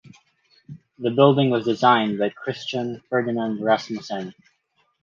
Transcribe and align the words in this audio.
The 0.97 1.11
building 1.11 1.51
was 1.51 1.65
designed 1.65 2.17
by 2.17 2.29
Christian 2.29 3.03
Ferdinand 3.07 3.61
Rasmussen. 3.63 4.33